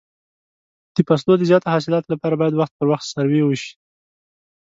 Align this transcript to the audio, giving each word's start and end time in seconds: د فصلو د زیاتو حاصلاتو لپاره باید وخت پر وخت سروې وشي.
د 0.95 0.97
فصلو 1.07 1.33
د 1.37 1.43
زیاتو 1.49 1.71
حاصلاتو 1.73 2.11
لپاره 2.13 2.35
باید 2.41 2.53
وخت 2.55 2.73
پر 2.79 2.87
وخت 2.91 3.05
سروې 3.13 3.41
وشي. 3.45 3.71